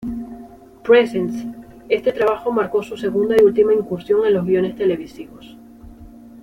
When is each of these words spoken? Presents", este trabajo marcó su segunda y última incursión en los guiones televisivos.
Presents", 0.81 1.43
este 1.87 2.11
trabajo 2.11 2.51
marcó 2.51 2.81
su 2.81 2.97
segunda 2.97 3.35
y 3.39 3.43
última 3.45 3.71
incursión 3.71 4.25
en 4.25 4.33
los 4.33 4.45
guiones 4.47 4.75
televisivos. 4.75 5.55